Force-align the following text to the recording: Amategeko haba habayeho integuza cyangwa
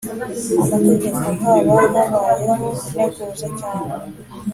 Amategeko 0.63 1.23
haba 1.41 1.75
habayeho 2.11 2.67
integuza 2.81 3.45
cyangwa 3.59 3.95